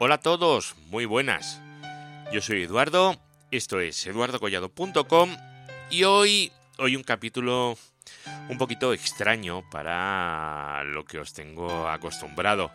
Hola 0.00 0.14
a 0.14 0.20
todos, 0.20 0.76
muy 0.90 1.06
buenas. 1.06 1.60
Yo 2.32 2.40
soy 2.40 2.62
Eduardo, 2.62 3.20
esto 3.50 3.80
es 3.80 4.06
eduardocollado.com 4.06 5.36
y 5.90 6.04
hoy, 6.04 6.52
hoy 6.78 6.94
un 6.94 7.02
capítulo 7.02 7.76
un 8.48 8.58
poquito 8.58 8.92
extraño 8.92 9.68
para 9.72 10.84
lo 10.84 11.04
que 11.04 11.18
os 11.18 11.32
tengo 11.32 11.88
acostumbrado. 11.88 12.70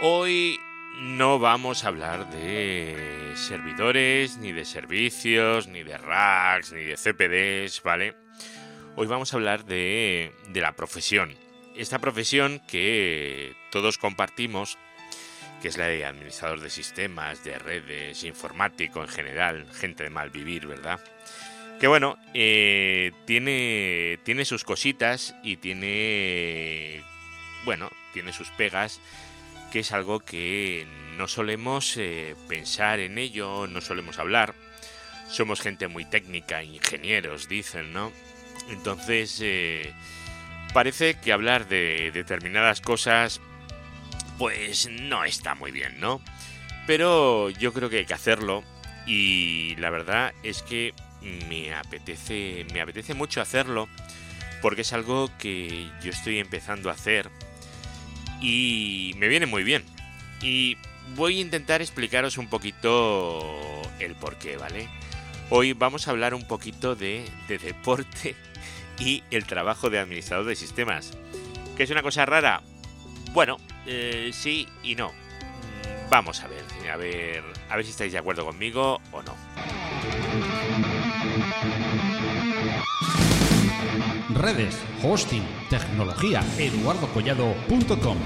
Hoy 0.00 0.58
no 0.98 1.38
vamos 1.38 1.84
a 1.84 1.88
hablar 1.88 2.30
de 2.30 3.34
servidores, 3.34 4.38
ni 4.38 4.52
de 4.52 4.64
servicios, 4.64 5.68
ni 5.68 5.82
de 5.82 5.98
racks, 5.98 6.72
ni 6.72 6.84
de 6.84 6.96
CPDs, 6.96 7.82
¿vale? 7.82 8.16
Hoy 8.96 9.06
vamos 9.06 9.34
a 9.34 9.36
hablar 9.36 9.66
de, 9.66 10.32
de 10.48 10.60
la 10.62 10.74
profesión. 10.74 11.34
Esta 11.74 11.98
profesión 11.98 12.62
que 12.66 13.54
todos 13.70 13.98
compartimos 13.98 14.78
que 15.60 15.68
es 15.68 15.76
la 15.76 15.86
de 15.86 16.04
administrador 16.04 16.60
de 16.60 16.70
sistemas, 16.70 17.42
de 17.44 17.58
redes, 17.58 18.24
informático 18.24 19.02
en 19.02 19.08
general, 19.08 19.66
gente 19.72 20.04
de 20.04 20.10
mal 20.10 20.30
vivir, 20.30 20.66
¿verdad? 20.66 21.00
Que 21.80 21.88
bueno, 21.88 22.18
eh, 22.32 23.12
tiene, 23.26 24.18
tiene 24.24 24.44
sus 24.44 24.64
cositas 24.64 25.34
y 25.42 25.56
tiene, 25.58 27.02
bueno, 27.64 27.90
tiene 28.14 28.32
sus 28.32 28.48
pegas, 28.50 29.00
que 29.70 29.80
es 29.80 29.92
algo 29.92 30.20
que 30.20 30.86
no 31.16 31.28
solemos 31.28 31.96
eh, 31.96 32.34
pensar 32.48 33.00
en 33.00 33.18
ello, 33.18 33.66
no 33.66 33.80
solemos 33.80 34.18
hablar. 34.18 34.54
Somos 35.28 35.60
gente 35.60 35.88
muy 35.88 36.04
técnica, 36.04 36.62
ingenieros, 36.62 37.48
dicen, 37.48 37.92
¿no? 37.92 38.12
Entonces, 38.70 39.38
eh, 39.42 39.92
parece 40.72 41.18
que 41.20 41.32
hablar 41.32 41.68
de 41.68 42.10
determinadas 42.12 42.80
cosas 42.80 43.40
pues 44.38 44.88
no 44.90 45.24
está 45.24 45.54
muy 45.54 45.70
bien, 45.70 45.98
¿no? 46.00 46.20
Pero 46.86 47.50
yo 47.50 47.72
creo 47.72 47.90
que 47.90 47.98
hay 47.98 48.06
que 48.06 48.14
hacerlo 48.14 48.62
y 49.06 49.76
la 49.76 49.90
verdad 49.90 50.32
es 50.42 50.62
que 50.62 50.94
me 51.48 51.74
apetece, 51.74 52.66
me 52.72 52.80
apetece 52.80 53.14
mucho 53.14 53.40
hacerlo 53.40 53.88
porque 54.62 54.82
es 54.82 54.92
algo 54.92 55.30
que 55.38 55.90
yo 56.02 56.10
estoy 56.10 56.38
empezando 56.38 56.90
a 56.90 56.94
hacer 56.94 57.30
y 58.40 59.14
me 59.16 59.28
viene 59.28 59.46
muy 59.46 59.64
bien. 59.64 59.84
Y 60.42 60.76
voy 61.14 61.38
a 61.38 61.40
intentar 61.40 61.80
explicaros 61.80 62.38
un 62.38 62.48
poquito 62.48 63.82
el 63.98 64.14
porqué, 64.14 64.56
¿vale? 64.56 64.88
Hoy 65.50 65.72
vamos 65.72 66.06
a 66.06 66.10
hablar 66.10 66.34
un 66.34 66.46
poquito 66.46 66.96
de, 66.96 67.24
de 67.48 67.58
deporte 67.58 68.34
y 68.98 69.22
el 69.30 69.46
trabajo 69.46 69.90
de 69.90 69.98
administrador 69.98 70.46
de 70.46 70.56
sistemas. 70.56 71.16
¿Que 71.76 71.84
es 71.84 71.90
una 71.90 72.02
cosa 72.02 72.26
rara? 72.26 72.62
Bueno, 73.36 73.58
eh, 73.84 74.30
sí 74.32 74.66
y 74.82 74.94
no. 74.94 75.08
Mm, 75.08 76.08
vamos 76.08 76.40
a 76.40 76.48
ver, 76.48 76.64
a 76.90 76.96
ver, 76.96 77.44
a 77.68 77.76
ver 77.76 77.84
si 77.84 77.90
estáis 77.90 78.10
de 78.10 78.18
acuerdo 78.18 78.46
conmigo 78.46 78.98
o 79.12 79.22
no. 79.22 79.34
Redes, 84.30 84.82
hosting, 85.02 85.46
tecnología, 85.68 86.42
eduardocollado.com. 86.56 88.16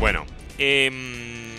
Bueno, 0.00 0.24
em, 0.56 1.54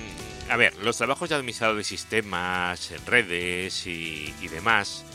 a 0.50 0.58
ver, 0.58 0.74
los 0.78 0.98
trabajos 0.98 1.30
de 1.30 1.36
administrador 1.36 1.78
de 1.78 1.84
sistemas, 1.84 2.92
redes 3.06 3.86
y, 3.86 4.34
demás 4.50 5.06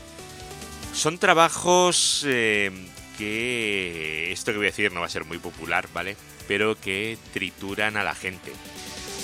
son 0.93 1.19
trabajos 1.19 2.25
em, 2.29 2.87
que 3.19 4.31
esto 4.33 4.53
que 4.53 4.59
voy 4.59 4.69
a 4.69 4.71
decir 4.71 4.93
no 4.93 5.01
va 5.01 5.07
a 5.07 5.11
ser 5.11 5.25
muy 5.25 5.39
popular, 5.39 5.89
¿vale? 5.93 6.17
Pero 6.47 6.81
que 6.81 7.19
trituran 7.33 7.97
a 7.97 8.05
la 8.05 8.15
gente, 8.15 8.53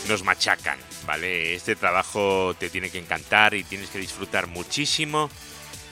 nos 0.08 0.24
machacan, 0.24 0.78
¿vale? 1.06 1.54
Este 1.54 1.76
trabajo 1.76 2.54
te 2.58 2.68
tiene 2.68 2.90
que 2.90 2.98
encantar 2.98 3.54
y 3.54 3.62
tienes 3.62 3.90
que 3.90 4.00
disfrutar 4.00 4.48
muchísimo 4.48 5.30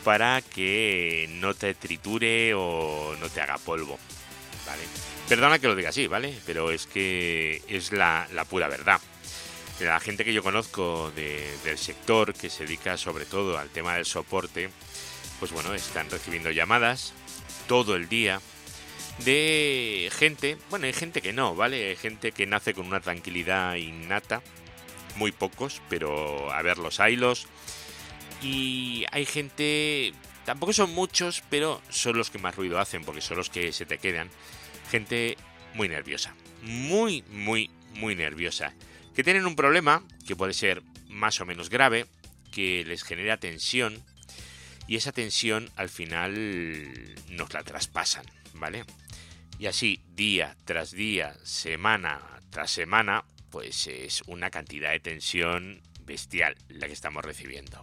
para 0.05 0.43
que 0.43 1.29
no 1.35 1.55
te 1.55 1.75
triture 1.75 2.55
o 2.55 3.15
no 3.21 3.29
te 3.29 3.41
haga 3.41 3.57
polvo, 3.59 3.99
¿vale? 4.67 4.83
Perdona 5.29 5.61
que 5.61 5.69
lo 5.69 5.77
diga 5.77 5.91
así, 5.91 6.09
¿vale? 6.09 6.37
Pero 6.45 6.73
es 6.73 6.87
que 6.87 7.63
es 7.69 7.93
la, 7.93 8.27
pura 8.51 8.69
verdad. 8.69 9.01
La 9.79 10.01
gente 10.01 10.25
que 10.25 10.35
yo 10.35 10.43
conozco 10.43 11.13
del 11.15 11.79
sector, 11.79 12.35
que 12.35 12.51
se 12.51 12.65
dedica 12.65 12.97
sobre 12.97 13.25
todo 13.25 13.57
al 13.59 13.71
tema 13.71 13.95
del 13.95 14.05
soporte, 14.05 14.71
pues 15.39 15.53
bueno, 15.53 15.73
están 15.73 16.11
recibiendo 16.11 16.51
llamadas 16.51 17.15
todo 17.67 17.97
el 17.97 18.09
día 18.09 18.41
de 19.25 20.11
gente, 20.17 20.57
bueno, 20.71 20.87
hay 20.87 20.93
gente 20.93 21.21
que 21.21 21.33
no, 21.33 21.55
¿vale? 21.55 21.91
Hay 21.91 21.97
gente 21.97 22.33
que 22.33 22.47
nace 22.47 22.75
con 22.75 22.87
una 22.87 23.01
tranquilidad 23.01 23.77
innata, 23.77 24.43
muy 25.17 25.33
pocos, 25.33 25.81
pero 25.89 26.53
a 26.53 26.63
ver, 26.63 26.79
los 26.79 27.01
haylos. 27.01 27.47
Y 28.43 29.05
hay 29.13 29.25
gente, 29.25 30.13
tampoco 30.45 30.73
son 30.73 30.93
muchos, 30.93 31.43
pero 31.51 31.81
son 31.89 32.17
los 32.17 32.31
que 32.31 32.39
más 32.39 32.57
ruido 32.57 32.79
hacen, 32.79 33.05
porque 33.05 33.21
son 33.21 33.37
los 33.37 33.51
que 33.51 33.73
se 33.73 33.87
te 33.87 33.99
quedan. 33.99 34.31
Gente 34.91 35.37
muy 35.75 35.89
nerviosa, 35.89 36.35
muy, 36.63 37.23
muy, 37.31 37.71
muy 37.95 38.17
nerviosa. 38.17 38.75
Que 39.15 39.23
tienen 39.23 39.47
un 39.47 39.57
problema, 39.57 40.03
que 40.27 40.37
puede 40.37 40.55
ser 40.55 40.83
más 41.09 41.41
o 41.41 41.47
menos 41.47 41.71
grave, 41.71 42.07
que 42.51 42.85
les 42.85 43.05
genera 43.05 43.37
tensión, 43.37 44.03
y 44.87 44.97
esa 44.97 45.13
tensión 45.13 45.71
al 45.77 45.89
final 45.89 47.15
nos 47.31 47.53
la 47.53 47.63
traspasan, 47.63 48.27
¿vale? 48.55 48.85
Y 49.59 49.67
así 49.67 50.03
día 50.15 50.57
tras 50.65 50.91
día, 50.93 51.37
semana 51.45 52.21
tras 52.53 52.71
semana, 52.71 53.25
pues 53.51 53.87
es 53.87 54.23
una 54.27 54.51
cantidad 54.51 54.91
de 54.91 55.01
tensión 55.01 55.81
bestial 56.05 56.55
la 56.69 56.87
que 56.87 56.93
estamos 56.93 57.25
recibiendo. 57.25 57.81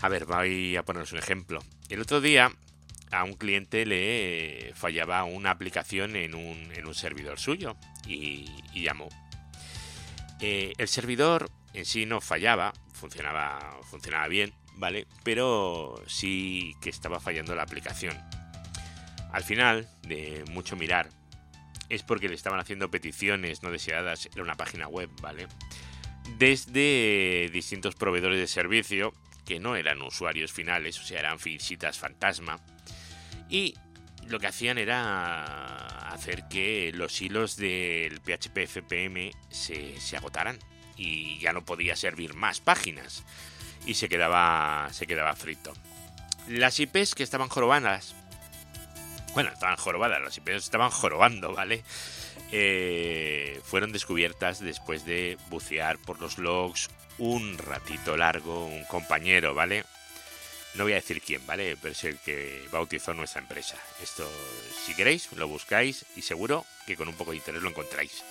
A 0.00 0.08
ver, 0.08 0.26
voy 0.26 0.76
a 0.76 0.84
poneros 0.84 1.12
un 1.12 1.20
ejemplo. 1.20 1.62
El 1.88 2.00
otro 2.00 2.20
día 2.20 2.52
a 3.12 3.22
un 3.22 3.34
cliente 3.34 3.86
le 3.86 4.72
fallaba 4.74 5.22
una 5.24 5.52
aplicación 5.52 6.16
en 6.16 6.34
un, 6.34 6.72
en 6.74 6.86
un 6.86 6.94
servidor 6.94 7.38
suyo 7.38 7.76
y, 8.06 8.46
llamó. 8.74 9.08
Eh, 10.40 10.72
el 10.76 10.88
servidor 10.88 11.50
en 11.72 11.86
sí 11.86 12.04
no 12.04 12.20
fallaba, 12.20 12.72
funcionaba, 12.92 13.78
funcionaba 13.88 14.26
bien, 14.26 14.52
¿vale? 14.76 15.06
Pero 15.22 16.02
sí 16.06 16.74
que 16.80 16.90
estaba 16.90 17.20
fallando 17.20 17.54
la 17.54 17.62
aplicación. 17.62 18.16
Al 19.32 19.42
final, 19.42 19.88
de 20.02 20.44
mucho 20.50 20.76
mirar, 20.76 21.08
es 21.88 22.02
porque 22.02 22.28
le 22.28 22.34
estaban 22.34 22.60
haciendo 22.60 22.90
peticiones 22.90 23.62
no 23.62 23.70
deseadas 23.70 24.28
en 24.34 24.40
una 24.40 24.54
página 24.54 24.88
web, 24.88 25.10
¿vale? 25.20 25.46
Desde 26.38 27.50
distintos 27.52 27.94
proveedores 27.94 28.38
de 28.38 28.46
servicio 28.46 29.12
que 29.44 29.60
no 29.60 29.76
eran 29.76 30.02
usuarios 30.02 30.52
finales, 30.52 30.98
o 30.98 31.04
sea, 31.04 31.20
eran 31.20 31.38
visitas 31.42 31.98
fantasma. 31.98 32.60
Y 33.48 33.74
lo 34.26 34.40
que 34.40 34.48
hacían 34.48 34.78
era 34.78 36.10
hacer 36.10 36.48
que 36.48 36.92
los 36.94 37.20
hilos 37.22 37.56
del 37.56 38.20
PHP 38.20 38.58
FPM 38.66 39.30
se, 39.50 40.00
se 40.00 40.16
agotaran 40.16 40.58
y 40.96 41.38
ya 41.38 41.52
no 41.52 41.64
podía 41.64 41.94
servir 41.94 42.34
más 42.34 42.60
páginas 42.60 43.24
y 43.86 43.94
se 43.94 44.08
quedaba, 44.08 44.88
se 44.92 45.06
quedaba 45.06 45.34
frito. 45.34 45.72
Las 46.48 46.78
IPs 46.78 47.14
que 47.14 47.22
estaban 47.22 47.48
jorobadas, 47.48 48.14
bueno, 49.34 49.50
estaban 49.52 49.76
jorobadas, 49.76 50.20
las 50.20 50.36
IPs 50.36 50.64
estaban 50.64 50.90
jorobando, 50.90 51.52
¿vale? 51.52 51.82
Eh, 52.52 53.60
fueron 53.64 53.92
descubiertas 53.92 54.60
después 54.60 55.04
de 55.04 55.38
bucear 55.48 55.98
por 55.98 56.20
los 56.20 56.38
logs 56.38 56.88
un 57.18 57.58
ratito 57.58 58.16
largo, 58.16 58.66
un 58.66 58.84
compañero, 58.84 59.54
¿vale? 59.54 59.84
No 60.74 60.84
voy 60.84 60.92
a 60.92 60.96
decir 60.96 61.22
quién, 61.22 61.44
¿vale? 61.46 61.76
Pero 61.80 61.92
es 61.92 62.04
el 62.04 62.18
que 62.18 62.68
bautizó 62.70 63.14
nuestra 63.14 63.40
empresa. 63.40 63.76
Esto, 64.02 64.30
si 64.84 64.94
queréis, 64.94 65.32
lo 65.32 65.48
buscáis 65.48 66.04
y 66.16 66.22
seguro 66.22 66.66
que 66.86 66.96
con 66.96 67.08
un 67.08 67.14
poco 67.14 67.30
de 67.30 67.38
interés 67.38 67.62
lo 67.62 67.70
encontráis. 67.70 68.22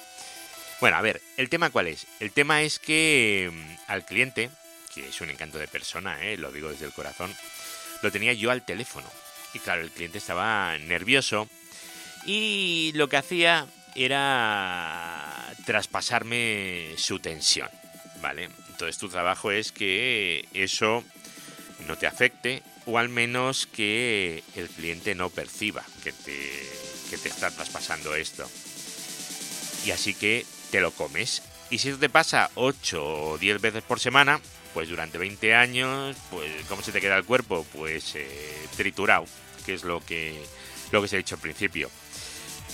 Bueno, 0.80 0.98
a 0.98 1.01
ver, 1.01 1.22
¿el 1.38 1.50
tema 1.50 1.69
cuál 1.69 1.88
es? 1.88 2.06
El 2.19 2.31
tema 2.31 2.62
es 2.62 2.80
que 2.80 3.51
mm, 3.51 3.92
al 3.92 4.06
cliente 4.06 4.51
que 4.95 5.09
es 5.09 5.21
un 5.21 5.30
encanto 5.30 5.57
de 5.57 5.68
persona, 5.68 6.24
¿eh? 6.24 6.38
lo 6.38 6.51
digo 6.51 6.71
desde 6.71 6.86
el 6.86 6.94
corazón, 6.94 7.36
lo 8.01 8.12
tenía 8.12 8.33
yo 8.33 8.50
al 8.50 8.63
teléfono. 8.63 9.07
Y 9.53 9.59
claro, 9.59 9.81
el 9.81 9.92
cliente 9.92 10.18
estaba 10.18 10.77
nervioso 10.80 11.47
y 12.25 12.92
lo 12.95 13.09
que 13.09 13.18
hacía 13.18 13.68
era 13.94 15.53
traspasarme 15.65 16.94
su 16.97 17.19
tensión, 17.19 17.69
¿vale? 18.21 18.50
Entonces 18.69 18.97
tu 18.97 19.09
trabajo 19.09 19.51
es 19.51 19.71
que 19.71 20.47
eso 20.53 21.03
no 21.88 21.98
te 21.98 22.07
afecte 22.07 22.63
o 22.86 22.98
al 22.98 23.09
menos 23.09 23.68
que 23.68 24.44
el 24.56 24.69
cliente 24.69 25.15
no 25.15 25.30
perciba 25.30 25.83
que 26.03 26.12
te, 26.12 26.69
que 27.09 27.18
te 27.18 27.30
está 27.30 27.51
traspasando 27.51 28.15
esto. 28.15 28.50
Y 29.86 29.91
así 29.91 30.13
que 30.13 30.45
te 30.71 30.81
lo 30.81 30.91
comes. 30.91 31.41
Y 31.69 31.80
si 31.80 31.94
te 31.94 32.09
pasa 32.09 32.51
8 32.56 33.03
o 33.03 33.38
10 33.38 33.62
veces 33.62 33.83
por 33.83 34.00
semana, 34.00 34.39
pues 34.75 34.89
durante 34.89 35.18
20 35.18 35.56
años, 35.56 36.18
pues 36.30 36.51
¿cómo 36.68 36.81
se 36.81 36.92
te 36.92 37.00
queda 37.00 37.16
el 37.16 37.24
cuerpo? 37.24 37.66
Pues 37.72 38.13
eh, 38.16 38.68
triturado, 38.75 39.25
que 39.66 39.74
es 39.74 39.86
lo 39.86 40.01
que, 40.01 40.36
lo 40.92 41.01
que 41.01 41.07
se 41.07 41.16
ha 41.16 41.18
dicho 41.18 41.36
al 41.36 41.42
principio. 41.42 41.89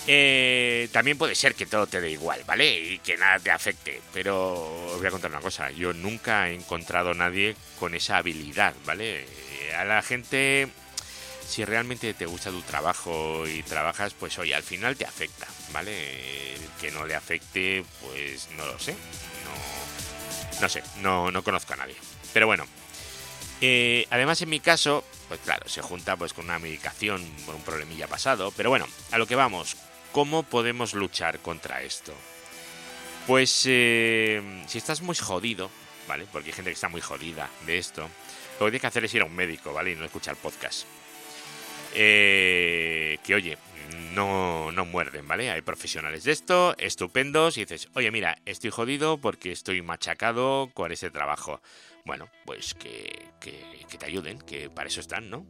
Eh, 0.07 0.89
también 0.92 1.19
puede 1.19 1.36
ser 1.36 1.53
que 1.53 1.68
todo 1.68 1.86
te 1.86 2.01
dé 2.01 2.09
igual, 2.09 2.42
¿vale? 2.48 2.75
Y 2.75 2.98
que 2.98 3.18
nada 3.18 3.38
te 3.38 3.51
afecte. 3.51 4.01
Pero 4.13 4.88
os 4.88 4.98
voy 4.98 5.06
a 5.06 5.12
contar 5.12 5.30
una 5.30 5.42
cosa. 5.42 5.69
Yo 5.69 5.94
nunca 5.94 6.50
he 6.50 6.56
encontrado 6.56 7.12
a 7.12 7.13
nadie 7.13 7.56
con 7.80 7.94
esa 7.94 8.18
habilidad, 8.18 8.74
¿vale? 8.83 9.27
A 9.77 9.86
la 9.86 10.01
gente, 10.01 10.69
si 11.48 11.63
realmente 11.65 12.15
te 12.15 12.25
gusta 12.25 12.50
tu 12.50 12.63
trabajo 12.63 13.48
y 13.48 13.62
trabajas, 13.62 14.15
pues 14.15 14.39
oye, 14.39 14.56
al 14.56 14.63
final 14.63 14.95
te 14.95 15.06
afecta, 15.06 15.45
¿vale? 15.71 16.57
Que 16.80 16.89
no 16.89 17.06
le 17.06 17.13
afecte, 17.13 17.86
pues 18.01 18.50
no 18.57 18.65
lo 18.65 18.80
sé. 18.80 18.94
No, 18.94 19.81
no 20.62 20.69
sé, 20.69 20.84
no, 21.02 21.31
no 21.31 21.44
conozco 21.44 21.74
a 21.74 21.78
nadie. 21.78 21.96
Pero 22.34 22.46
bueno. 22.46 22.66
Eh, 23.63 24.08
además, 24.10 24.42
en 24.42 24.50
mi 24.50 24.60
caso, 24.60 25.04
pues 25.28 25.40
claro, 25.42 25.68
se 25.68 25.81
junta 25.81 26.16
pues 26.16 26.34
con 26.34 26.46
una 26.46 26.58
medicación 26.60 27.24
por 27.46 27.56
un 27.56 27.62
problemilla 27.62 28.08
pasado. 28.08 28.52
Pero 28.56 28.69
bueno, 28.69 28.88
a 29.12 29.18
lo 29.18 29.28
que 29.28 29.36
vamos. 29.36 29.75
¿Cómo 30.12 30.44
podemos 30.44 30.94
luchar 30.94 31.40
contra 31.40 31.81
esto? 31.84 32.13
Pues 33.28 33.63
eh, 33.66 34.63
si 34.68 34.78
estás 34.78 35.02
muy 35.02 35.16
jodido, 35.16 35.72
¿vale? 36.08 36.25
Porque 36.31 36.50
hay 36.50 36.54
gente 36.54 36.72
que 36.72 36.75
está 36.75 36.90
muy 36.90 37.02
jodida 37.02 37.50
de 37.66 37.78
esto. 37.78 38.02
Lo 38.60 38.66
que 38.66 38.72
tienes 38.72 38.81
que 38.81 38.88
hacer 38.88 39.06
es 39.06 39.13
ir 39.13 39.22
a 39.22 39.25
un 39.25 39.36
médico, 39.36 39.74
¿vale? 39.74 39.92
Y 39.92 39.96
no 39.96 40.04
escuchar 40.04 40.36
podcast. 40.36 40.86
Eh, 41.93 43.17
que 43.23 43.35
oye, 43.35 43.57
no, 44.13 44.71
no 44.71 44.85
muerden, 44.85 45.27
¿vale? 45.27 45.49
Hay 45.51 45.61
profesionales 45.61 46.23
de 46.23 46.31
esto, 46.31 46.75
estupendos, 46.77 47.57
y 47.57 47.61
dices, 47.61 47.89
oye, 47.93 48.11
mira, 48.11 48.38
estoy 48.45 48.69
jodido 48.69 49.19
porque 49.19 49.51
estoy 49.51 49.81
machacado 49.81 50.69
con 50.73 50.91
ese 50.91 51.09
trabajo. 51.09 51.61
Bueno, 52.05 52.29
pues 52.45 52.73
que, 52.73 53.27
que, 53.39 53.97
te 53.97 54.05
ayuden, 54.05 54.39
que 54.39 54.69
para 54.69 54.88
eso 54.88 55.01
están, 55.01 55.29
¿no? 55.29 55.45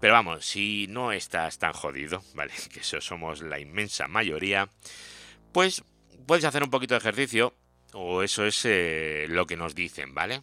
Pero 0.00 0.14
vamos, 0.14 0.46
si 0.46 0.86
no 0.88 1.12
estás 1.12 1.58
tan 1.58 1.72
jodido, 1.72 2.22
¿vale? 2.34 2.52
Que 2.72 2.80
eso 2.80 3.00
somos 3.00 3.42
la 3.42 3.58
inmensa 3.58 4.08
mayoría, 4.08 4.68
pues 5.52 5.82
puedes 6.26 6.44
hacer 6.44 6.62
un 6.62 6.70
poquito 6.70 6.94
de 6.94 6.98
ejercicio, 6.98 7.54
o 7.92 8.22
eso 8.22 8.46
es 8.46 8.64
eh, 8.64 9.26
lo 9.28 9.46
que 9.46 9.56
nos 9.56 9.74
dicen, 9.74 10.14
¿vale? 10.14 10.42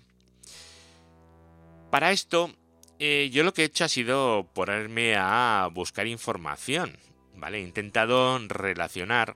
Para 1.89 2.11
esto, 2.11 2.53
eh, 2.99 3.29
yo 3.31 3.43
lo 3.43 3.53
que 3.53 3.63
he 3.63 3.65
hecho 3.65 3.85
ha 3.85 3.89
sido 3.89 4.47
ponerme 4.53 5.15
a 5.17 5.69
buscar 5.71 6.07
información, 6.07 6.97
¿vale? 7.35 7.59
He 7.59 7.61
intentado 7.61 8.39
relacionar 8.47 9.33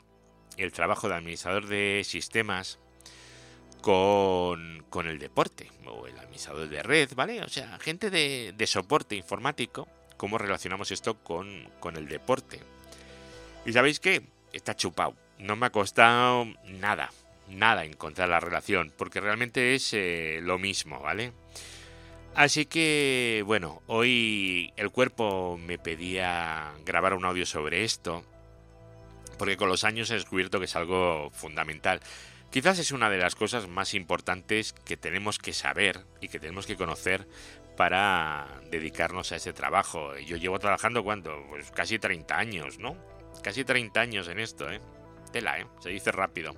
el 0.57 0.71
trabajo 0.71 1.07
de 1.07 1.15
administrador 1.15 1.67
de 1.67 2.01
sistemas 2.05 2.79
con, 3.81 4.85
con 4.89 5.07
el 5.07 5.19
deporte, 5.19 5.71
o 5.85 6.07
el 6.07 6.17
administrador 6.17 6.69
de 6.69 6.83
red, 6.83 7.09
¿vale? 7.15 7.41
O 7.41 7.49
sea, 7.49 7.79
gente 7.79 8.09
de, 8.09 8.53
de 8.55 8.67
soporte 8.67 9.15
informático 9.15 9.87
cómo 10.21 10.37
relacionamos 10.37 10.91
esto 10.91 11.15
con, 11.23 11.67
con 11.79 11.95
el 11.97 12.07
deporte. 12.07 12.59
Y 13.65 13.73
sabéis 13.73 13.99
qué? 13.99 14.21
Está 14.53 14.75
chupado. 14.75 15.15
No 15.39 15.55
me 15.55 15.65
ha 15.65 15.71
costado 15.71 16.45
nada, 16.65 17.09
nada 17.49 17.85
encontrar 17.85 18.29
la 18.29 18.39
relación, 18.39 18.93
porque 18.95 19.19
realmente 19.19 19.73
es 19.73 19.93
eh, 19.93 20.39
lo 20.43 20.59
mismo, 20.59 20.99
¿vale? 20.99 21.33
Así 22.35 22.65
que, 22.65 23.43
bueno, 23.45 23.81
hoy 23.87 24.73
el 24.77 24.89
cuerpo 24.89 25.57
me 25.57 25.77
pedía 25.77 26.71
grabar 26.85 27.13
un 27.13 27.25
audio 27.25 27.45
sobre 27.45 27.83
esto, 27.83 28.23
porque 29.37 29.57
con 29.57 29.67
los 29.67 29.83
años 29.83 30.09
he 30.11 30.15
descubierto 30.15 30.59
que 30.59 30.65
es 30.65 30.75
algo 30.75 31.29
fundamental. 31.31 31.99
Quizás 32.49 32.79
es 32.79 32.91
una 32.91 33.09
de 33.09 33.17
las 33.17 33.35
cosas 33.35 33.67
más 33.67 33.93
importantes 33.93 34.73
que 34.73 34.97
tenemos 34.97 35.39
que 35.39 35.53
saber 35.53 36.05
y 36.21 36.29
que 36.29 36.39
tenemos 36.39 36.65
que 36.65 36.77
conocer 36.77 37.27
para 37.75 38.47
dedicarnos 38.69 39.31
a 39.31 39.37
ese 39.37 39.53
trabajo. 39.53 40.17
Yo 40.17 40.37
llevo 40.37 40.59
trabajando, 40.59 41.03
¿cuánto? 41.03 41.45
Pues 41.49 41.71
casi 41.71 41.99
30 41.99 42.37
años, 42.37 42.79
¿no? 42.79 42.95
Casi 43.43 43.63
30 43.63 43.99
años 43.99 44.27
en 44.27 44.39
esto, 44.39 44.69
¿eh? 44.69 44.79
Tela, 45.31 45.59
¿eh? 45.59 45.67
Se 45.79 45.89
dice 45.89 46.11
rápido. 46.11 46.53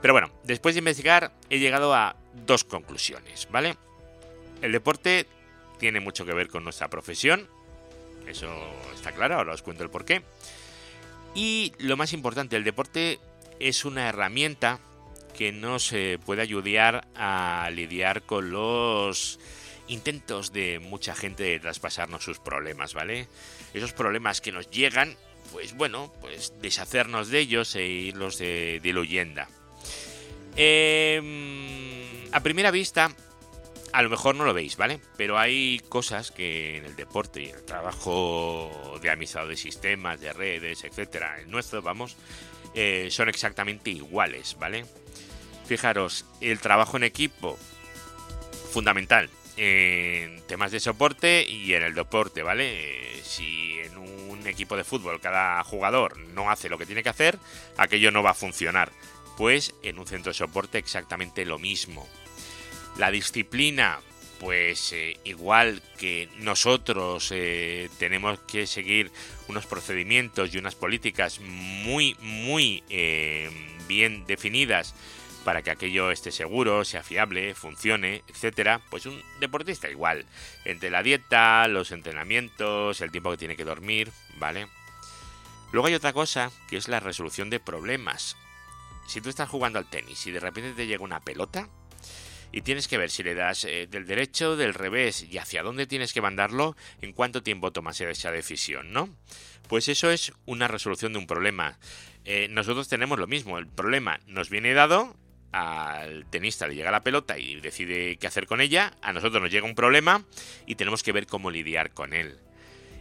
Pero 0.00 0.14
bueno, 0.14 0.30
después 0.44 0.74
de 0.74 0.80
investigar 0.80 1.32
he 1.48 1.58
llegado 1.58 1.94
a 1.94 2.16
dos 2.34 2.64
conclusiones, 2.64 3.48
¿vale? 3.50 3.76
El 4.62 4.72
deporte 4.72 5.26
tiene 5.78 6.00
mucho 6.00 6.26
que 6.26 6.34
ver 6.34 6.48
con 6.48 6.64
nuestra 6.64 6.88
profesión, 6.88 7.48
eso 8.26 8.48
está 8.94 9.12
claro, 9.12 9.36
ahora 9.36 9.54
os 9.54 9.62
cuento 9.62 9.82
el 9.82 9.90
porqué. 9.90 10.22
Y 11.34 11.72
lo 11.78 11.96
más 11.96 12.12
importante, 12.12 12.56
el 12.56 12.64
deporte 12.64 13.18
es 13.58 13.84
una 13.84 14.08
herramienta 14.08 14.80
que 15.36 15.52
nos 15.52 15.94
puede 16.26 16.42
ayudar 16.42 17.08
a 17.14 17.70
lidiar 17.72 18.22
con 18.22 18.50
los 18.50 19.38
intentos 19.88 20.52
de 20.52 20.78
mucha 20.78 21.14
gente 21.14 21.42
de 21.42 21.60
traspasarnos 21.60 22.24
sus 22.24 22.38
problemas, 22.38 22.94
¿vale? 22.94 23.26
Esos 23.74 23.92
problemas 23.92 24.40
que 24.40 24.52
nos 24.52 24.70
llegan, 24.70 25.16
pues 25.52 25.74
bueno, 25.74 26.12
pues 26.20 26.52
deshacernos 26.60 27.28
de 27.28 27.40
ellos 27.40 27.74
e 27.74 27.86
irlos 27.86 28.38
de, 28.38 28.80
diluyendo. 28.82 29.42
Em, 30.56 32.32
a 32.32 32.40
primera 32.40 32.70
vista, 32.70 33.14
a 33.92 34.02
lo 34.02 34.10
mejor 34.10 34.34
no 34.34 34.44
lo 34.44 34.54
veis, 34.54 34.76
¿vale? 34.76 35.00
Pero 35.16 35.38
hay 35.38 35.80
cosas 35.88 36.30
que 36.30 36.76
en 36.76 36.84
el 36.84 36.96
deporte 36.96 37.42
y 37.42 37.48
en 37.48 37.56
el 37.56 37.64
trabajo 37.64 38.98
de 39.02 39.10
administrador 39.10 39.50
de 39.50 39.56
sistemas, 39.56 40.20
de 40.20 40.32
redes, 40.32 40.84
etcétera, 40.84 41.40
el 41.40 41.50
nuestro, 41.50 41.82
vamos, 41.82 42.16
eh, 42.74 43.08
son 43.10 43.28
exactamente 43.28 43.90
iguales, 43.90 44.56
¿vale? 44.58 44.84
Fijaros, 45.66 46.24
el 46.40 46.58
trabajo 46.60 46.96
en 46.96 47.04
equipo, 47.04 47.58
fundamental 48.72 49.30
en 49.56 50.40
temas 50.46 50.72
de 50.72 50.80
soporte 50.80 51.44
y 51.46 51.74
en 51.74 51.82
el 51.82 51.94
deporte, 51.94 52.42
¿vale? 52.42 53.22
Si 53.22 53.78
en 53.80 53.98
un 53.98 54.46
equipo 54.46 54.76
de 54.76 54.84
fútbol 54.84 55.20
cada 55.20 55.62
jugador 55.64 56.16
no 56.18 56.50
hace 56.50 56.68
lo 56.68 56.78
que 56.78 56.86
tiene 56.86 57.02
que 57.02 57.10
hacer, 57.10 57.38
aquello 57.76 58.10
no 58.10 58.22
va 58.22 58.30
a 58.30 58.34
funcionar. 58.34 58.90
Pues 59.36 59.74
en 59.82 59.98
un 59.98 60.06
centro 60.06 60.30
de 60.30 60.38
soporte 60.38 60.78
exactamente 60.78 61.44
lo 61.44 61.58
mismo. 61.58 62.08
La 62.96 63.10
disciplina, 63.10 64.00
pues 64.40 64.92
eh, 64.92 65.18
igual 65.24 65.82
que 65.98 66.28
nosotros 66.38 67.30
eh, 67.30 67.90
tenemos 67.98 68.38
que 68.40 68.66
seguir 68.66 69.10
unos 69.48 69.66
procedimientos 69.66 70.54
y 70.54 70.58
unas 70.58 70.74
políticas 70.74 71.40
muy, 71.40 72.16
muy 72.20 72.82
eh, 72.88 73.50
bien 73.86 74.26
definidas 74.26 74.94
para 75.44 75.62
que 75.62 75.70
aquello 75.70 76.10
esté 76.10 76.32
seguro, 76.32 76.84
sea 76.84 77.02
fiable, 77.02 77.54
funcione, 77.54 78.22
etcétera, 78.28 78.80
pues 78.90 79.06
un 79.06 79.22
deportista 79.40 79.90
igual, 79.90 80.26
entre 80.64 80.90
la 80.90 81.02
dieta, 81.02 81.66
los 81.68 81.92
entrenamientos, 81.92 83.00
el 83.00 83.10
tiempo 83.10 83.30
que 83.30 83.38
tiene 83.38 83.56
que 83.56 83.64
dormir, 83.64 84.12
¿vale? 84.38 84.68
Luego 85.72 85.88
hay 85.88 85.94
otra 85.94 86.12
cosa, 86.12 86.50
que 86.68 86.76
es 86.76 86.88
la 86.88 87.00
resolución 87.00 87.48
de 87.48 87.60
problemas. 87.60 88.36
Si 89.06 89.20
tú 89.20 89.28
estás 89.28 89.48
jugando 89.48 89.78
al 89.78 89.88
tenis 89.88 90.26
y 90.26 90.30
de 90.30 90.40
repente 90.40 90.72
te 90.72 90.86
llega 90.86 91.04
una 91.04 91.20
pelota 91.20 91.68
y 92.52 92.62
tienes 92.62 92.88
que 92.88 92.98
ver 92.98 93.10
si 93.10 93.22
le 93.22 93.34
das 93.34 93.64
eh, 93.64 93.86
del 93.90 94.06
derecho, 94.06 94.56
del 94.56 94.74
revés 94.74 95.26
y 95.30 95.38
hacia 95.38 95.62
dónde 95.62 95.86
tienes 95.86 96.12
que 96.12 96.20
mandarlo, 96.20 96.76
en 97.00 97.12
cuánto 97.12 97.42
tiempo 97.42 97.72
tomas 97.72 98.00
esa 98.00 98.30
decisión, 98.30 98.92
¿no? 98.92 99.08
Pues 99.68 99.88
eso 99.88 100.10
es 100.10 100.32
una 100.46 100.68
resolución 100.68 101.12
de 101.12 101.18
un 101.18 101.26
problema. 101.26 101.78
Eh, 102.24 102.48
nosotros 102.50 102.88
tenemos 102.88 103.18
lo 103.18 103.26
mismo, 103.26 103.58
el 103.58 103.66
problema 103.66 104.20
nos 104.26 104.50
viene 104.50 104.74
dado, 104.74 105.16
al 105.52 106.26
tenista 106.26 106.66
le 106.66 106.74
llega 106.74 106.90
la 106.90 107.02
pelota 107.02 107.38
y 107.38 107.60
decide 107.60 108.16
qué 108.16 108.26
hacer 108.26 108.46
con 108.46 108.60
ella, 108.60 108.94
a 109.02 109.12
nosotros 109.12 109.42
nos 109.42 109.50
llega 109.50 109.66
un 109.66 109.74
problema 109.74 110.24
y 110.66 110.74
tenemos 110.74 111.02
que 111.02 111.12
ver 111.12 111.26
cómo 111.26 111.50
lidiar 111.50 111.92
con 111.92 112.12
él. 112.12 112.38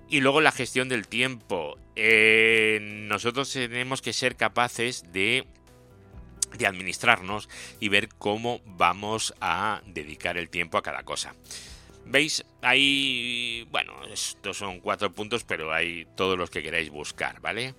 Y 0.10 0.22
luego 0.22 0.42
la 0.42 0.52
gestión 0.52 0.90
del 0.90 1.08
tiempo. 1.08 1.78
Eh, 1.96 2.80
nosotros 2.82 3.52
tenemos 3.52 4.02
que 4.02 4.12
ser 4.12 4.36
capaces 4.36 5.12
de, 5.14 5.46
de 6.58 6.68
administrarnos 6.68 7.50
y 7.80 7.90
ver 7.90 8.10
cómo 8.10 8.62
vamos 8.66 9.34
a 9.42 9.82
dedicar 9.86 10.38
el 10.38 10.50
tiempo 10.50 10.78
a 10.78 10.84
cada 10.84 11.04
cosa. 11.04 11.36
¿Veis? 12.06 12.44
Hay, 12.62 13.68
bueno, 13.72 13.94
estos 14.12 14.58
son 14.58 14.80
cuatro 14.80 15.14
puntos, 15.14 15.44
pero 15.44 15.72
hay 15.74 16.08
todos 16.16 16.38
los 16.38 16.50
que 16.50 16.64
queráis 16.64 16.90
buscar, 16.90 17.40
¿vale? 17.40 17.76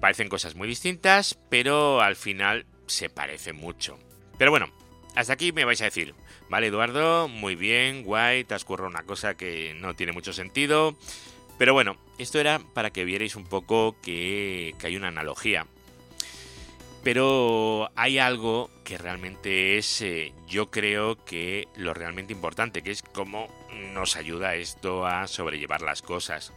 Parecen 0.00 0.28
cosas 0.28 0.54
muy 0.54 0.68
distintas, 0.68 1.38
pero 1.50 2.00
al 2.00 2.16
final 2.16 2.66
se 2.86 3.10
parece 3.10 3.52
mucho. 3.52 3.98
Pero 4.38 4.50
bueno, 4.50 4.72
hasta 5.14 5.32
aquí 5.32 5.52
me 5.52 5.64
vais 5.64 5.80
a 5.82 5.86
decir, 5.86 6.14
vale 6.48 6.68
Eduardo, 6.68 7.28
muy 7.28 7.56
bien, 7.56 8.04
guay, 8.04 8.44
te 8.44 8.54
has 8.54 8.64
currado 8.64 8.88
una 8.88 9.02
cosa 9.02 9.36
que 9.36 9.74
no 9.80 9.94
tiene 9.94 10.12
mucho 10.12 10.32
sentido. 10.32 10.96
Pero 11.58 11.74
bueno, 11.74 11.96
esto 12.18 12.38
era 12.38 12.60
para 12.60 12.90
que 12.90 13.04
vierais 13.04 13.34
un 13.34 13.44
poco 13.44 13.96
que, 14.00 14.74
hay 14.82 14.96
una 14.96 15.08
analogía. 15.08 15.66
Pero 17.10 17.90
hay 17.96 18.18
algo 18.18 18.70
que 18.84 18.98
realmente 18.98 19.78
es, 19.78 20.02
eh, 20.02 20.34
yo 20.46 20.70
creo 20.70 21.24
que 21.24 21.66
lo 21.74 21.94
realmente 21.94 22.34
importante, 22.34 22.82
que 22.82 22.90
es 22.90 23.00
cómo 23.00 23.48
nos 23.94 24.16
ayuda 24.16 24.56
esto 24.56 25.06
a 25.06 25.26
sobrellevar 25.26 25.80
las 25.80 26.02
cosas. 26.02 26.52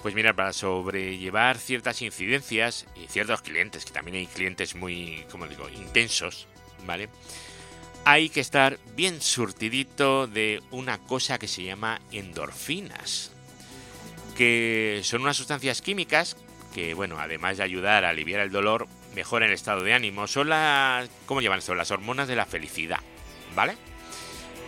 Pues 0.00 0.14
mira, 0.14 0.32
para 0.32 0.54
sobrellevar 0.54 1.58
ciertas 1.58 2.00
incidencias 2.00 2.86
y 2.96 3.06
ciertos 3.08 3.42
clientes, 3.42 3.84
que 3.84 3.92
también 3.92 4.16
hay 4.16 4.26
clientes 4.28 4.74
muy, 4.74 5.26
como 5.30 5.46
digo, 5.46 5.68
intensos, 5.68 6.46
¿vale? 6.86 7.10
Hay 8.06 8.30
que 8.30 8.40
estar 8.40 8.78
bien 8.94 9.20
surtidito 9.20 10.26
de 10.26 10.62
una 10.70 10.96
cosa 11.02 11.38
que 11.38 11.48
se 11.48 11.64
llama 11.64 12.00
endorfinas, 12.12 13.30
que 14.38 15.02
son 15.04 15.20
unas 15.20 15.36
sustancias 15.36 15.82
químicas 15.82 16.38
que, 16.72 16.94
bueno, 16.94 17.18
además 17.18 17.56
de 17.58 17.62
ayudar 17.62 18.04
a 18.04 18.10
aliviar 18.10 18.40
el 18.40 18.52
dolor, 18.52 18.86
mejora 19.16 19.46
el 19.46 19.52
estado 19.52 19.82
de 19.82 19.94
ánimo. 19.94 20.28
Son 20.28 20.50
las, 20.50 21.08
¿cómo 21.24 21.40
llaman 21.40 21.58
esto? 21.58 21.74
Las 21.74 21.90
hormonas 21.90 22.28
de 22.28 22.36
la 22.36 22.44
felicidad, 22.44 23.00
¿vale? 23.56 23.76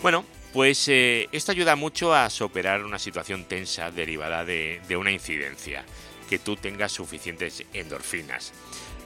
Bueno, 0.03 0.25
pues 0.55 0.89
eh, 0.89 1.29
esto 1.31 1.53
ayuda 1.53 1.77
mucho 1.77 2.15
a 2.15 2.31
superar 2.31 2.83
una 2.83 2.99
situación 2.99 3.45
tensa 3.45 3.91
derivada 3.91 4.45
de, 4.47 4.81
de 4.89 4.97
una 4.97 5.13
incidencia, 5.13 5.85
que 6.31 6.39
tú 6.39 6.57
tengas 6.57 6.93
suficientes 6.93 7.65
endorfinas. 7.75 8.55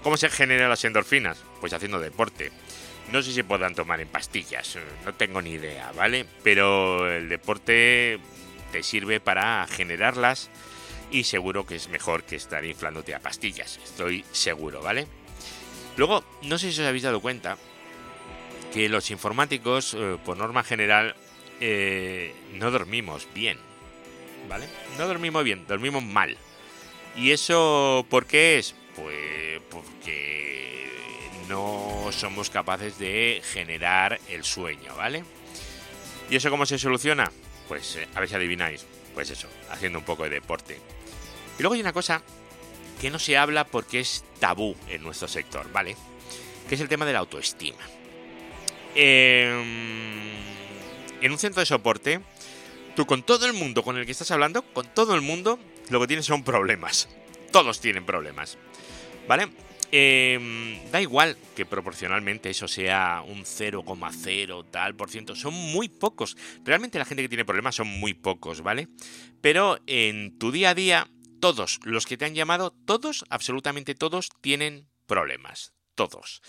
¿Cómo 0.03 0.17
se 0.17 0.31
generan 0.31 0.71
las 0.71 0.85
endorfinas? 0.85 1.39
Pues 1.61 1.73
haciendo 1.73 1.99
deporte. 1.99 2.53
No 3.11 3.21
sé 3.21 3.33
si 3.33 3.43
puedan 3.43 3.75
tomar 3.75 4.01
en 4.01 4.09
pastillas, 4.09 4.79
no 5.05 5.13
tengo 5.13 5.43
ni 5.43 5.51
idea, 5.51 5.91
¿vale? 5.93 6.25
Pero 6.45 7.13
el 7.13 7.29
deporte 7.29 8.21
te 8.71 8.83
sirve 8.85 9.19
para 9.19 9.67
generarlas 9.67 10.51
y 11.11 11.25
seguro 11.25 11.67
que 11.67 11.75
es 11.75 11.89
mejor 11.89 12.23
que 12.23 12.37
estar 12.37 12.65
inflándote 12.65 13.15
a 13.15 13.19
pastillas, 13.19 13.81
estoy 13.85 14.25
seguro, 14.31 14.81
¿vale? 14.81 15.09
Luego, 15.97 16.25
no 16.43 16.59
sé 16.59 16.73
si 16.73 16.81
os 16.81 16.87
habéis 16.87 17.03
dado 17.03 17.21
cuenta 17.21 17.59
que 18.73 18.89
los 18.89 19.11
informáticos, 19.11 19.95
eh, 19.95 20.17
por 20.25 20.37
norma 20.37 20.65
general, 20.65 21.15
eh, 21.61 22.35
no 22.55 22.71
dormimos 22.71 23.29
bien, 23.35 23.59
¿vale? 24.49 24.67
No 24.99 25.07
dormimos 25.07 25.45
bien, 25.45 25.67
dormimos 25.67 26.03
mal. 26.03 26.37
¿Y 27.17 27.31
eso 27.31 28.07
por 28.09 28.27
qué 28.27 28.59
es? 28.59 28.75
Pues 28.97 29.61
porque 29.71 30.91
no 31.49 32.09
somos 32.11 32.49
capaces 32.49 32.99
de 32.99 33.43
generar 33.45 34.19
el 34.29 34.45
sueño, 34.45 34.97
¿vale? 34.97 35.25
¿Y 36.31 36.37
eso 36.37 36.51
cómo 36.51 36.65
se 36.65 36.79
soluciona? 36.79 37.31
Pues 37.69 37.97
eh, 37.97 38.09
a 38.15 38.21
ver 38.21 38.29
si 38.29 38.35
adivináis. 38.35 38.87
Pues 39.13 39.29
eso, 39.29 39.47
haciendo 39.71 39.99
un 39.99 40.07
poco 40.07 40.25
de 40.25 40.31
deporte. 40.31 40.79
Y 41.59 41.63
luego 41.63 41.75
hay 41.75 41.83
una 41.83 41.93
cosa 41.93 42.23
que 43.03 43.11
no 43.11 43.19
se 43.19 43.37
habla 43.37 43.67
porque 43.67 43.99
es 43.99 44.25
tabú 44.39 44.77
en 44.89 45.03
nuestro 45.03 45.27
sector, 45.27 45.71
¿vale? 45.73 45.97
Que 46.69 46.77
es 46.77 46.81
el 46.81 46.89
tema 46.89 47.05
de 47.05 47.13
la 47.13 47.19
autoestima. 47.19 47.81
Em, 48.95 50.31
en 51.21 51.33
un 51.33 51.37
centro 51.37 51.59
de 51.59 51.67
soporte, 51.67 52.21
tú 52.95 53.05
con 53.05 53.25
todo 53.25 53.47
el 53.47 53.55
mundo 53.55 53.83
con 53.83 53.99
el 53.99 54.07
que 54.07 54.13
estás 54.13 54.31
hablando, 54.31 54.63
con 54.63 54.87
todo 54.95 55.17
el 55.17 55.21
mundo, 55.21 55.59
lo 55.91 56.01
que 56.01 56.07
tienes 56.07 56.27
son 56.27 56.45
problemas. 56.45 57.09
Todos 57.51 57.81
tienen 57.81 58.07
problemas. 58.07 58.57
¿Vale? 59.27 59.49
Em, 59.91 60.79
da 60.93 61.03
igual 61.03 61.37
que 61.57 61.67
proporcionalmente 61.67 62.51
eso 62.51 62.69
sea 62.69 63.25
un 63.27 63.45
0,0 63.45 64.65
tal 64.71 64.95
por 64.95 65.11
ciento, 65.11 65.35
son 65.35 65.55
muy 65.55 65.89
pocos. 65.89 66.37
Realmente 66.65 67.01
la 67.01 67.05
gente 67.05 67.25
que 67.25 67.29
tiene 67.29 67.45
problemas 67.45 67.75
son 67.75 67.89
muy 67.89 68.15
pocos, 68.15 68.63
¿vale? 68.63 68.87
Pero 69.41 69.81
en 69.89 70.39
tu 70.39 70.53
día 70.53 70.71
a 70.71 70.75
día, 70.75 71.09
todos 71.43 71.81
los 71.83 72.07
que 72.07 72.17
te 72.17 72.25
han 72.25 72.37
llamado, 72.37 72.73
todos, 72.87 73.25
absolutamente 73.29 73.97
todos, 73.97 74.29
tienen 74.41 74.87
problemas. 75.09 75.75
Todos. 75.97 76.41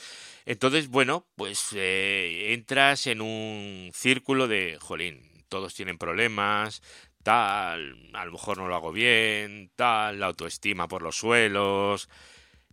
Entonces, 0.45 0.87
bueno, 0.87 1.27
pues 1.35 1.69
eh, 1.73 2.53
entras 2.53 3.07
en 3.07 3.19
un 3.19 3.89
círculo 3.91 4.47
de, 4.47 4.77
jolín, 4.79 5.45
todos 5.49 5.73
tienen 5.73 5.97
problemas, 5.97 6.83
tal, 7.23 8.11
a 8.13 8.23
lo 8.23 8.33
mejor 8.33 8.59
no 8.59 8.67
lo 8.67 8.75
hago 8.75 8.91
bien, 8.91 9.71
tal, 9.75 10.19
la 10.19 10.27
autoestima 10.27 10.87
por 10.87 11.01
los 11.01 11.17
suelos, 11.17 12.07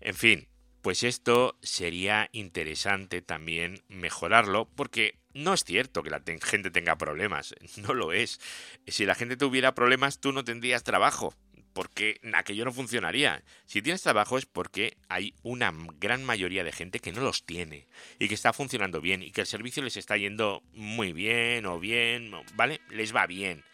en 0.00 0.14
fin, 0.14 0.48
pues 0.82 1.04
esto 1.04 1.58
sería 1.62 2.28
interesante 2.32 3.22
también 3.22 3.82
mejorarlo 3.88 4.68
porque 4.76 5.18
no 5.32 5.54
es 5.54 5.64
cierto 5.64 6.02
que 6.02 6.10
la 6.10 6.22
gente 6.42 6.70
tenga 6.70 6.98
problemas, 6.98 7.54
no 7.78 7.94
lo 7.94 8.12
es. 8.12 8.40
Si 8.86 9.06
la 9.06 9.14
gente 9.14 9.38
tuviera 9.38 9.74
problemas 9.74 10.20
tú 10.20 10.32
no 10.32 10.44
tendrías 10.44 10.84
trabajo, 10.84 11.34
porque 11.80 12.20
aquello 12.34 12.66
no 12.66 12.74
funcionaría. 12.74 13.42
Si 13.64 13.80
tienes 13.80 14.02
trabajo 14.02 14.36
es 14.36 14.44
porque 14.44 14.98
hay 15.08 15.32
una 15.42 15.72
gran 15.98 16.22
mayoría 16.22 16.62
de 16.62 16.72
gente 16.72 16.98
que 16.98 17.10
no 17.10 17.22
los 17.22 17.46
tiene 17.46 17.86
y 18.18 18.28
que 18.28 18.34
está 18.34 18.52
funcionando 18.52 19.00
bien 19.00 19.22
y 19.22 19.30
que 19.30 19.40
el 19.40 19.46
servicio 19.46 19.82
les 19.82 19.96
está 19.96 20.18
yendo 20.18 20.62
muy 20.74 21.14
bien 21.14 21.64
o 21.64 21.80
bien, 21.80 22.32
¿vale? 22.52 22.82
Les 22.90 23.16
va 23.16 23.26
bien. 23.26 23.64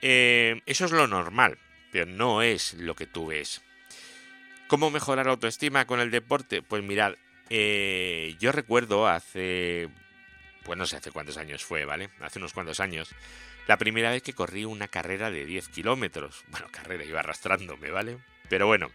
Eh, 0.00 0.62
eso 0.64 0.86
es 0.86 0.92
lo 0.92 1.06
normal, 1.06 1.58
pero 1.92 2.06
no 2.06 2.40
es 2.40 2.72
lo 2.72 2.94
que 2.94 3.04
tú 3.04 3.26
ves. 3.26 3.60
¿Cómo 4.66 4.90
mejorar 4.90 5.26
la 5.26 5.32
autoestima 5.32 5.86
con 5.86 6.00
el 6.00 6.10
deporte? 6.10 6.62
Pues 6.62 6.82
mirad, 6.82 7.12
eh, 7.50 8.36
yo 8.40 8.52
recuerdo 8.52 9.06
hace, 9.06 9.90
pues 10.62 10.78
no 10.78 10.86
sé 10.86 10.96
hace 10.96 11.10
cuántos 11.10 11.36
años 11.36 11.62
fue, 11.62 11.84
¿vale? 11.84 12.08
Hace 12.20 12.38
unos 12.38 12.54
cuantos 12.54 12.80
años, 12.80 13.14
la 13.66 13.78
primera 13.78 14.10
vez 14.10 14.22
que 14.22 14.32
corrí 14.32 14.64
una 14.64 14.88
carrera 14.88 15.30
de 15.30 15.46
10 15.46 15.68
kilómetros. 15.68 16.44
Bueno, 16.48 16.68
carrera, 16.70 17.04
iba 17.04 17.20
arrastrándome, 17.20 17.90
¿vale? 17.90 18.18
Pero 18.48 18.66
bueno, 18.66 18.90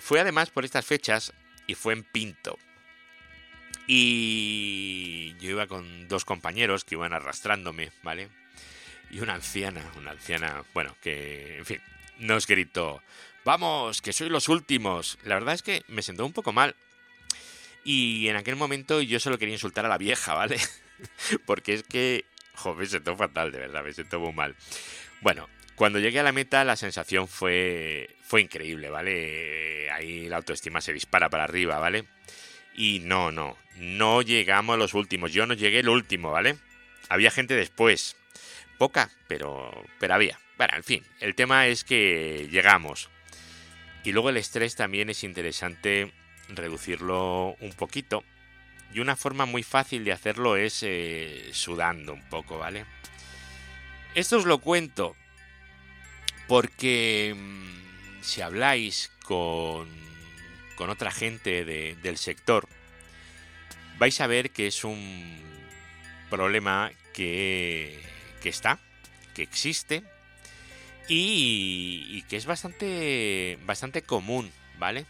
fue 0.00 0.20
además 0.20 0.50
por 0.50 0.64
estas 0.64 0.86
fechas 0.86 1.32
y 1.66 1.74
fue 1.74 1.92
en 1.92 2.04
Pinto. 2.04 2.58
Y 3.86 5.34
yo 5.40 5.50
iba 5.50 5.66
con 5.66 6.06
dos 6.08 6.24
compañeros 6.24 6.84
que 6.84 6.94
iban 6.94 7.12
arrastrándome, 7.12 7.90
¿vale? 8.02 8.28
Y 9.10 9.20
una 9.20 9.34
anciana, 9.34 9.84
una 9.96 10.12
anciana, 10.12 10.62
bueno, 10.74 10.96
que, 11.02 11.58
en 11.58 11.66
fin, 11.66 11.80
nos 12.18 12.46
gritó, 12.46 13.02
vamos, 13.44 14.00
que 14.02 14.12
sois 14.12 14.30
los 14.30 14.48
últimos. 14.48 15.18
La 15.24 15.34
verdad 15.34 15.54
es 15.54 15.62
que 15.62 15.82
me 15.88 16.02
sentó 16.02 16.24
un 16.24 16.32
poco 16.32 16.52
mal. 16.52 16.76
Y 17.82 18.28
en 18.28 18.36
aquel 18.36 18.56
momento 18.56 19.00
yo 19.00 19.18
solo 19.18 19.38
quería 19.38 19.54
insultar 19.54 19.86
a 19.86 19.88
la 19.88 19.98
vieja, 19.98 20.34
¿vale? 20.34 20.58
Porque 21.46 21.74
es 21.74 21.82
que, 21.82 22.24
joder, 22.60 22.78
me 22.78 22.86
sentó 22.86 23.16
fatal, 23.16 23.50
de 23.50 23.58
verdad, 23.58 23.82
me 23.82 23.92
sentó 23.92 24.20
muy 24.20 24.32
mal. 24.32 24.54
Bueno, 25.20 25.48
cuando 25.74 25.98
llegué 25.98 26.20
a 26.20 26.22
la 26.22 26.32
meta 26.32 26.64
la 26.64 26.76
sensación 26.76 27.26
fue, 27.26 28.16
fue 28.22 28.42
increíble, 28.42 28.90
¿vale? 28.90 29.90
Ahí 29.90 30.28
la 30.28 30.36
autoestima 30.36 30.80
se 30.80 30.92
dispara 30.92 31.30
para 31.30 31.44
arriba, 31.44 31.78
¿vale? 31.78 32.04
Y 32.74 33.00
no, 33.00 33.32
no, 33.32 33.56
no 33.76 34.22
llegamos 34.22 34.74
a 34.74 34.78
los 34.78 34.94
últimos, 34.94 35.32
yo 35.32 35.46
no 35.46 35.54
llegué 35.54 35.80
el 35.80 35.88
último, 35.88 36.30
¿vale? 36.30 36.56
Había 37.08 37.30
gente 37.30 37.54
después, 37.54 38.16
poca, 38.78 39.10
pero, 39.26 39.70
pero 39.98 40.14
había. 40.14 40.38
Bueno, 40.56 40.74
en 40.76 40.84
fin, 40.84 41.04
el 41.20 41.34
tema 41.34 41.66
es 41.66 41.84
que 41.84 42.48
llegamos. 42.50 43.08
Y 44.04 44.12
luego 44.12 44.30
el 44.30 44.36
estrés 44.36 44.76
también 44.76 45.10
es 45.10 45.24
interesante 45.24 46.12
reducirlo 46.48 47.56
un 47.60 47.72
poquito. 47.72 48.24
Y 48.92 49.00
una 49.00 49.16
forma 49.16 49.46
muy 49.46 49.62
fácil 49.62 50.04
de 50.04 50.12
hacerlo 50.12 50.56
es 50.56 50.82
eh, 50.82 51.50
sudando 51.52 52.12
un 52.12 52.28
poco, 52.28 52.58
¿vale? 52.58 52.84
Esto 54.14 54.38
os 54.38 54.44
lo 54.44 54.58
cuento 54.58 55.14
porque 56.48 57.34
mm, 57.36 58.22
si 58.22 58.40
habláis 58.40 59.12
con, 59.22 59.88
con 60.74 60.90
otra 60.90 61.12
gente 61.12 61.64
del 61.64 62.16
sector, 62.18 62.68
vais 63.98 64.20
a 64.20 64.26
ver 64.26 64.50
que 64.50 64.66
es 64.66 64.82
un 64.82 65.38
problema 66.28 66.90
que, 67.12 68.02
que 68.42 68.48
está, 68.48 68.80
que 69.34 69.42
existe 69.42 70.02
y, 71.08 72.22
que 72.28 72.36
es 72.36 72.46
bastante, 72.46 73.58
bastante 73.64 74.02
común, 74.02 74.50
¿vale? 74.78 75.06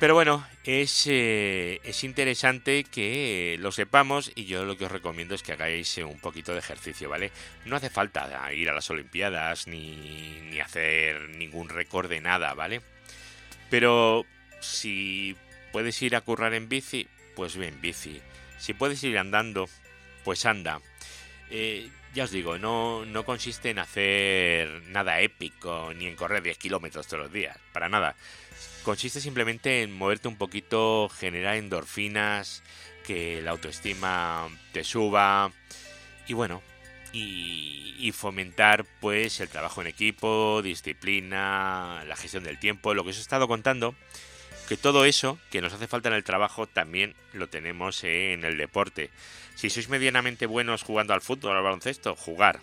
Pero 0.00 0.14
bueno, 0.14 0.46
es, 0.64 1.06
eh, 1.06 1.80
es, 1.84 2.04
interesante 2.04 2.84
que 2.84 3.56
lo 3.60 3.70
sepamos 3.70 4.32
y 4.34 4.44
yo 4.44 4.64
lo 4.64 4.76
que 4.76 4.86
os 4.86 4.92
recomiendo 4.92 5.34
es 5.34 5.42
que 5.42 5.52
hagáis 5.52 5.96
un 5.98 6.18
poquito 6.18 6.52
de 6.52 6.58
ejercicio, 6.58 7.08
¿vale? 7.08 7.30
No 7.64 7.76
hace 7.76 7.90
falta 7.90 8.52
ir 8.52 8.68
a 8.68 8.74
las 8.74 8.90
Olimpiadas 8.90 9.66
ni, 9.66 10.40
ni 10.50 10.60
hacer 10.60 11.28
ningún 11.30 11.68
récord 11.68 12.10
de 12.10 12.20
nada, 12.20 12.54
¿vale? 12.54 12.82
Pero 13.70 14.26
si 14.60 15.36
puedes 15.72 16.00
ir 16.02 16.16
a 16.16 16.20
currar 16.22 16.54
en 16.54 16.68
bici, 16.68 17.08
pues 17.36 17.56
ve 17.56 17.68
en 17.68 17.80
bici. 17.80 18.20
Si 18.58 18.74
puedes 18.74 19.02
ir 19.04 19.16
andando, 19.18 19.68
pues 20.24 20.44
anda. 20.44 20.80
Eh, 21.50 21.88
ya 22.14 22.24
os 22.24 22.30
digo, 22.30 22.58
no, 22.58 23.04
no 23.04 23.24
consiste 23.24 23.70
en 23.70 23.80
hacer 23.80 24.82
nada 24.88 25.20
épico 25.20 25.92
ni 25.94 26.06
en 26.06 26.14
correr 26.14 26.42
10 26.42 26.58
kilómetros 26.58 27.06
todos 27.08 27.24
los 27.24 27.32
días, 27.32 27.58
para 27.72 27.88
nada. 27.88 28.14
Consiste 28.84 29.20
simplemente 29.20 29.82
en 29.82 29.92
moverte 29.92 30.28
un 30.28 30.36
poquito, 30.36 31.08
generar 31.08 31.56
endorfinas, 31.56 32.62
que 33.04 33.42
la 33.42 33.50
autoestima 33.50 34.48
te 34.72 34.84
suba 34.84 35.50
y 36.28 36.34
bueno, 36.34 36.62
y, 37.12 37.94
y, 37.98 38.12
fomentar 38.12 38.86
pues 39.00 39.40
el 39.40 39.48
trabajo 39.48 39.80
en 39.80 39.88
equipo, 39.88 40.62
disciplina, 40.62 42.04
la 42.06 42.16
gestión 42.16 42.44
del 42.44 42.58
tiempo, 42.58 42.94
lo 42.94 43.04
que 43.04 43.10
os 43.10 43.18
he 43.18 43.20
estado 43.20 43.46
contando, 43.48 43.94
que 44.68 44.76
todo 44.76 45.04
eso 45.04 45.38
que 45.50 45.60
nos 45.60 45.72
hace 45.72 45.86
falta 45.86 46.08
en 46.08 46.14
el 46.14 46.24
trabajo 46.24 46.66
también 46.66 47.14
lo 47.32 47.48
tenemos 47.48 48.04
en 48.04 48.44
el 48.44 48.56
deporte. 48.56 49.10
Si 49.54 49.70
sois 49.70 49.88
medianamente 49.88 50.46
buenos 50.46 50.82
jugando 50.82 51.14
al 51.14 51.20
fútbol 51.20 51.56
al 51.56 51.62
baloncesto, 51.62 52.16
jugar. 52.16 52.60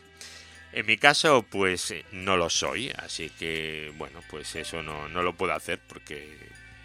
En 0.73 0.85
mi 0.85 0.97
caso, 0.97 1.45
pues 1.49 1.91
eh, 1.91 2.05
no 2.11 2.37
lo 2.37 2.49
soy, 2.49 2.91
así 2.97 3.29
que 3.29 3.91
bueno, 3.97 4.21
pues 4.29 4.55
eso 4.55 4.81
no, 4.81 5.09
no 5.09 5.21
lo 5.21 5.33
puedo 5.33 5.53
hacer 5.53 5.79
porque, 5.87 6.37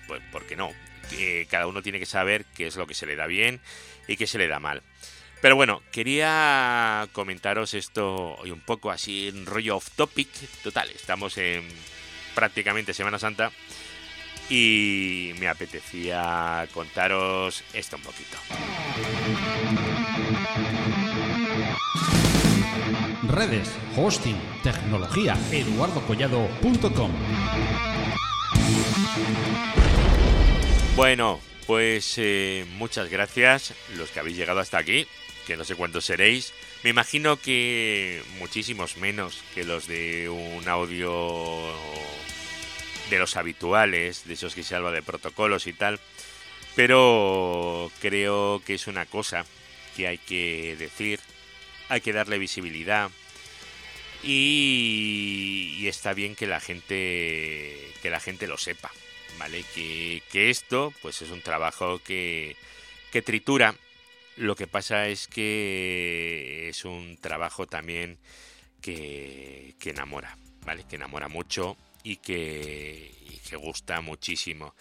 pues, 0.07 0.23
porque 0.33 0.57
no. 0.57 0.73
Cada 1.49 1.69
uno 1.69 1.83
tiene 1.83 2.01
que 2.01 2.07
saber 2.07 2.45
qué 2.57 2.67
es 2.67 2.77
lo 2.77 2.87
que 2.87 2.95
se 2.95 3.07
le 3.07 3.15
da 3.15 3.27
bien 3.27 3.61
y 4.09 4.17
qué 4.17 4.27
se 4.27 4.39
le 4.39 4.49
da 4.49 4.59
mal. 4.59 4.83
Pero 5.41 5.55
bueno, 5.55 5.83
quería 5.93 7.09
comentaros 7.13 7.75
esto 7.75 8.35
hoy 8.37 8.51
un 8.51 8.61
poco 8.61 8.91
así 8.91 9.29
en 9.29 9.47
rollo 9.47 9.77
off 9.77 9.91
topic. 9.95 10.29
Total, 10.65 10.91
estamos 10.91 11.39
en, 11.39 11.69
prácticamente 12.35 12.93
Semana 12.93 13.21
Santa 13.21 13.53
y 14.49 15.33
me 15.39 15.49
apetecía 15.49 16.67
contaros 16.73 17.65
esto 17.73 17.97
un 17.97 18.03
poquito. 18.03 18.39
Redes, 23.29 23.69
hosting, 23.97 24.37
tecnología, 24.63 25.37
eduardocollado.com. 25.51 27.11
Bueno, 30.95 31.41
pues 31.67 32.15
eh, 32.17 32.65
muchas 32.77 33.11
gracias 33.11 33.75
los 33.97 34.11
que 34.11 34.21
habéis 34.21 34.37
llegado 34.37 34.61
hasta 34.61 34.79
aquí, 34.79 35.07
que 35.47 35.57
no 35.57 35.65
sé 35.65 35.75
cuántos 35.75 36.07
seréis. 36.07 36.55
Me 36.85 36.91
imagino 36.91 37.37
que 37.37 38.23
muchísimos 38.39 38.97
menos 38.97 39.43
que 39.55 39.65
los 39.65 39.89
de 39.89 40.29
un 40.29 40.69
audio 40.69 41.75
de 43.11 43.19
los 43.19 43.37
habituales, 43.37 44.27
de 44.27 44.35
esos 44.35 44.55
que 44.55 44.63
se 44.63 44.75
habla 44.75 44.91
de 44.91 45.03
protocolos 45.03 45.67
y 45.67 45.73
tal. 45.73 46.01
Pero 46.75 47.91
creo 48.01 48.63
que 48.65 48.75
es 48.75 48.87
una 48.87 49.07
cosa 49.07 49.47
que 49.97 50.07
hay 50.07 50.19
que 50.19 50.77
decir, 50.77 51.21
hay 51.89 52.01
que 52.01 52.13
darle 52.13 52.39
visibilidad 52.39 53.11
y, 54.23 55.77
y 55.79 55.89
está 55.89 56.13
bien 56.13 56.35
que 56.35 56.47
la 56.47 56.61
gente 56.61 57.93
que 58.03 58.11
la 58.11 58.21
gente 58.21 58.47
lo 58.47 58.59
sepa, 58.59 58.91
¿vale? 59.39 59.65
Que, 59.75 60.23
que 60.31 60.51
esto 60.51 60.93
pues 61.01 61.23
es 61.23 61.31
un 61.31 61.41
trabajo 61.41 61.99
que, 62.01 62.57
que 63.11 63.23
tritura. 63.23 63.75
Lo 64.37 64.55
que 64.55 64.67
pasa 64.67 65.09
es 65.09 65.29
que 65.29 66.69
es 66.69 66.85
un 66.85 67.17
trabajo 67.17 67.67
también 67.67 68.19
que, 68.83 69.75
que 69.79 69.91
enamora, 69.91 70.37
¿vale? 70.67 70.85
Que 70.87 70.97
enamora 70.97 71.29
mucho 71.29 71.79
y 72.07 72.19
que, 72.19 73.13
y 73.21 73.39
que 73.39 73.57
gusta 73.57 74.01
muchísimo. 74.01 74.77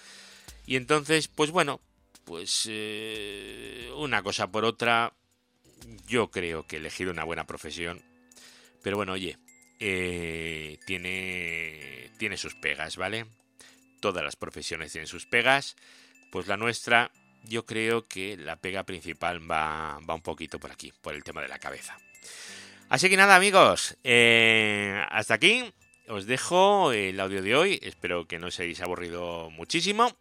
Y 0.67 0.75
entonces, 0.75 1.27
pues 1.27 1.49
bueno, 1.49 1.81
pues 2.23 2.67
eh, 2.69 3.89
una 3.95 4.21
cosa 4.21 4.51
por 4.51 4.63
otra, 4.63 5.11
yo 6.07 6.29
creo 6.29 6.67
que 6.67 6.75
he 6.75 6.79
elegido 6.79 7.09
una 7.09 7.23
buena 7.23 7.47
profesión. 7.47 8.03
Pero 8.83 8.97
bueno, 8.97 9.13
oye, 9.13 9.39
eh, 9.79 10.77
tiene, 10.85 12.11
tiene 12.19 12.37
sus 12.37 12.53
pegas, 12.53 12.95
¿vale? 12.95 13.25
Todas 14.01 14.23
las 14.23 14.35
profesiones 14.35 14.91
tienen 14.91 15.07
sus 15.07 15.25
pegas. 15.25 15.75
Pues 16.31 16.45
la 16.45 16.57
nuestra, 16.57 17.09
yo 17.43 17.65
creo 17.65 18.07
que 18.07 18.37
la 18.37 18.57
pega 18.57 18.83
principal 18.83 19.39
va, 19.49 19.99
va 20.07 20.13
un 20.13 20.21
poquito 20.21 20.59
por 20.59 20.71
aquí, 20.71 20.93
por 21.01 21.15
el 21.15 21.23
tema 21.23 21.41
de 21.41 21.47
la 21.47 21.57
cabeza. 21.57 21.97
Así 22.87 23.09
que 23.09 23.17
nada, 23.17 23.35
amigos, 23.35 23.97
eh, 24.03 25.03
hasta 25.09 25.33
aquí 25.33 25.73
os 26.07 26.25
dejo 26.25 26.91
el 26.91 27.19
audio 27.19 27.41
de 27.41 27.55
hoy. 27.55 27.79
Espero 27.81 28.27
que 28.27 28.39
no 28.39 28.47
os 28.47 28.59
hayáis 28.59 28.81
aburrido 28.81 29.49
muchísimo. 29.51 30.11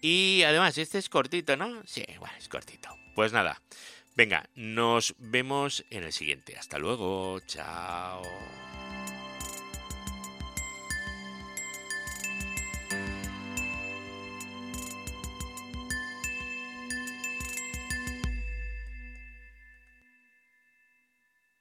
Y 0.00 0.42
además, 0.42 0.76
este 0.78 0.98
es 0.98 1.08
cortito, 1.08 1.56
¿no? 1.56 1.82
Sí, 1.86 2.04
bueno, 2.18 2.34
es 2.38 2.48
cortito. 2.48 2.90
Pues 3.14 3.32
nada, 3.32 3.62
venga, 4.14 4.48
nos 4.54 5.14
vemos 5.18 5.84
en 5.90 6.04
el 6.04 6.12
siguiente. 6.12 6.56
Hasta 6.58 6.78
luego, 6.78 7.40
chao. 7.46 8.22